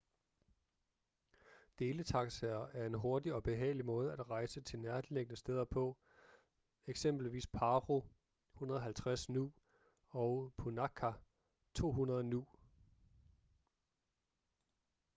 [1.79, 5.97] deletaxaer er en hurtig og behagelig måde at rejse til nærliggende steder på
[6.87, 8.05] eksempelvis paro
[8.53, 9.53] 150 nu
[10.13, 11.11] og punakha
[11.73, 12.47] 200 nu